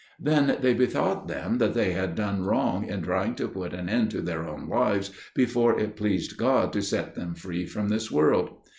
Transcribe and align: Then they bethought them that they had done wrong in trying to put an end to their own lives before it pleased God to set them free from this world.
Then 0.19 0.57
they 0.61 0.73
bethought 0.73 1.27
them 1.27 1.59
that 1.59 1.75
they 1.75 1.91
had 1.91 2.15
done 2.15 2.43
wrong 2.43 2.85
in 2.87 3.03
trying 3.03 3.35
to 3.35 3.47
put 3.47 3.71
an 3.71 3.87
end 3.87 4.09
to 4.09 4.21
their 4.23 4.47
own 4.49 4.67
lives 4.67 5.11
before 5.35 5.79
it 5.79 5.95
pleased 5.95 6.37
God 6.37 6.73
to 6.73 6.81
set 6.81 7.13
them 7.13 7.35
free 7.35 7.67
from 7.67 7.89
this 7.89 8.09
world. 8.09 8.49